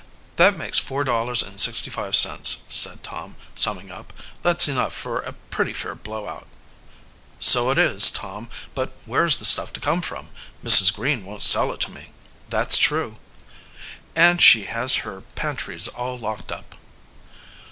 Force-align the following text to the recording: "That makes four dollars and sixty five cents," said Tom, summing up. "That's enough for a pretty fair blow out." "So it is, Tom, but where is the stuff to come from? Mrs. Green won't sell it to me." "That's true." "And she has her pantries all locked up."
"That 0.37 0.57
makes 0.57 0.79
four 0.79 1.03
dollars 1.03 1.43
and 1.43 1.59
sixty 1.61 1.91
five 1.91 2.15
cents," 2.15 2.63
said 2.67 3.03
Tom, 3.03 3.35
summing 3.53 3.91
up. 3.91 4.11
"That's 4.41 4.67
enough 4.67 4.93
for 4.93 5.19
a 5.19 5.33
pretty 5.33 5.73
fair 5.73 5.93
blow 5.93 6.27
out." 6.27 6.47
"So 7.37 7.69
it 7.69 7.77
is, 7.77 8.09
Tom, 8.09 8.49
but 8.73 8.91
where 9.05 9.25
is 9.27 9.37
the 9.37 9.45
stuff 9.45 9.71
to 9.73 9.79
come 9.79 10.01
from? 10.01 10.29
Mrs. 10.63 10.91
Green 10.91 11.23
won't 11.23 11.43
sell 11.43 11.71
it 11.71 11.81
to 11.81 11.91
me." 11.91 12.13
"That's 12.49 12.79
true." 12.79 13.17
"And 14.15 14.41
she 14.41 14.63
has 14.63 15.05
her 15.05 15.21
pantries 15.35 15.87
all 15.87 16.17
locked 16.17 16.51
up." 16.51 16.73